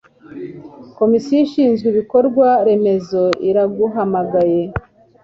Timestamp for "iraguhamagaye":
3.49-4.61